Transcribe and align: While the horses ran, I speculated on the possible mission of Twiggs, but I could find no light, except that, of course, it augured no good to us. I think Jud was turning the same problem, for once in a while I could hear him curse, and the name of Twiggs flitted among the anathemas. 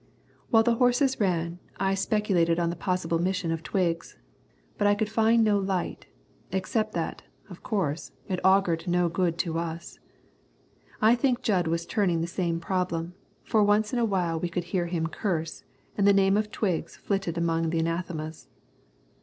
While 0.49 0.63
the 0.63 0.77
horses 0.77 1.19
ran, 1.19 1.59
I 1.79 1.93
speculated 1.93 2.57
on 2.59 2.71
the 2.71 2.75
possible 2.75 3.19
mission 3.19 3.51
of 3.51 3.61
Twiggs, 3.61 4.17
but 4.75 4.87
I 4.87 4.95
could 4.95 5.11
find 5.11 5.43
no 5.43 5.59
light, 5.59 6.07
except 6.51 6.93
that, 6.95 7.21
of 7.51 7.61
course, 7.61 8.11
it 8.27 8.43
augured 8.43 8.87
no 8.87 9.09
good 9.09 9.37
to 9.45 9.59
us. 9.59 9.99
I 11.03 11.13
think 11.13 11.43
Jud 11.43 11.67
was 11.67 11.85
turning 11.85 12.21
the 12.21 12.25
same 12.25 12.59
problem, 12.59 13.13
for 13.43 13.63
once 13.63 13.93
in 13.93 13.99
a 13.99 14.03
while 14.05 14.41
I 14.43 14.47
could 14.47 14.63
hear 14.73 14.87
him 14.87 15.05
curse, 15.05 15.65
and 15.95 16.07
the 16.07 16.13
name 16.13 16.35
of 16.35 16.49
Twiggs 16.49 16.95
flitted 16.95 17.37
among 17.37 17.69
the 17.69 17.77
anathemas. 17.77 18.47